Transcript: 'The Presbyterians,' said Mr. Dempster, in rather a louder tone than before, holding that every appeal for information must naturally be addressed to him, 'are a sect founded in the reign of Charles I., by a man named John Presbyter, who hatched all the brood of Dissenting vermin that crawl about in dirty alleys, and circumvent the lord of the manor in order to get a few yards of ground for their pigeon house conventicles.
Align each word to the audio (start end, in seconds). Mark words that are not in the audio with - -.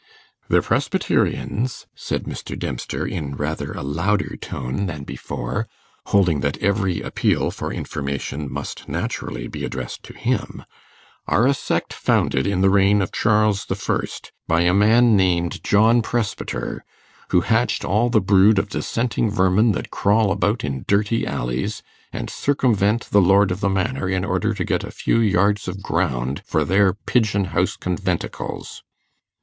'The 0.49 0.63
Presbyterians,' 0.63 1.85
said 1.93 2.23
Mr. 2.23 2.57
Dempster, 2.57 3.05
in 3.05 3.35
rather 3.35 3.71
a 3.71 3.83
louder 3.83 4.35
tone 4.35 4.87
than 4.87 5.03
before, 5.03 5.67
holding 6.07 6.39
that 6.39 6.57
every 6.57 7.01
appeal 7.01 7.51
for 7.51 7.71
information 7.71 8.51
must 8.51 8.89
naturally 8.89 9.47
be 9.47 9.63
addressed 9.63 10.01
to 10.01 10.13
him, 10.15 10.65
'are 11.27 11.45
a 11.45 11.53
sect 11.53 11.93
founded 11.93 12.47
in 12.47 12.61
the 12.61 12.69
reign 12.71 12.99
of 12.99 13.11
Charles 13.11 13.67
I., 13.69 14.01
by 14.47 14.61
a 14.61 14.73
man 14.73 15.15
named 15.15 15.63
John 15.63 16.01
Presbyter, 16.01 16.83
who 17.29 17.41
hatched 17.41 17.85
all 17.85 18.09
the 18.09 18.19
brood 18.21 18.57
of 18.57 18.69
Dissenting 18.69 19.29
vermin 19.29 19.73
that 19.73 19.91
crawl 19.91 20.31
about 20.31 20.63
in 20.63 20.83
dirty 20.87 21.27
alleys, 21.27 21.83
and 22.11 22.27
circumvent 22.27 23.03
the 23.11 23.21
lord 23.21 23.51
of 23.51 23.59
the 23.59 23.69
manor 23.69 24.09
in 24.09 24.25
order 24.25 24.55
to 24.55 24.65
get 24.65 24.83
a 24.83 24.89
few 24.89 25.19
yards 25.19 25.67
of 25.67 25.83
ground 25.83 26.41
for 26.43 26.65
their 26.65 26.93
pigeon 26.95 27.45
house 27.53 27.77
conventicles. 27.77 28.81